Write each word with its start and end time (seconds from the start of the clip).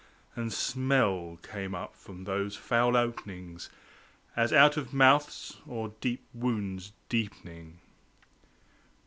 (And 0.35 0.51
smell 0.51 1.37
came 1.43 1.75
up 1.75 1.95
from 1.95 2.23
those 2.23 2.55
foul 2.55 2.97
openings 2.97 3.69
As 4.35 4.51
out 4.51 4.75
of 4.75 4.95
mouths, 4.95 5.57
or 5.67 5.93
deep 6.01 6.23
wounds 6.33 6.91
deepening.) 7.07 7.77